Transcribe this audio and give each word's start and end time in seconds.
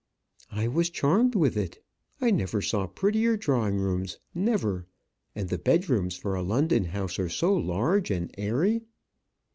"I 0.51 0.67
was 0.67 0.89
charmed 0.89 1.35
with 1.35 1.55
it. 1.55 1.79
I 2.19 2.31
never 2.31 2.59
saw 2.59 2.87
prettier 2.87 3.37
drawing 3.37 3.77
rooms 3.77 4.17
never. 4.33 4.87
And 5.35 5.49
the 5.49 5.59
bedrooms 5.59 6.15
for 6.15 6.33
a 6.33 6.41
London 6.41 6.85
house 6.85 7.19
are 7.19 7.29
so 7.29 7.53
large 7.53 8.09
and 8.09 8.33
airy." 8.35 8.81